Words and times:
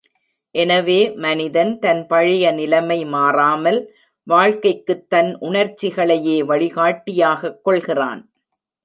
எனவே 0.55 1.13
மனிதன், 1.15 1.79
தன் 1.79 2.07
பழைய 2.07 2.51
நிலைமை 2.51 3.05
மாறாமல், 3.05 3.79
வாழ்க்கைக்குத் 4.27 5.09
தன் 5.09 5.37
உணர்ச்சிகளையே 5.41 6.37
வழிகாட்டியாகக் 6.43 7.61
கொள்கிறான். 7.61 8.23